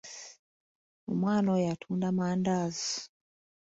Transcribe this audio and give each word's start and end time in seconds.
Omwana 1.11 1.47
oyo 1.55 1.67
atunda 1.73 2.07
mandaazi. 2.17 2.91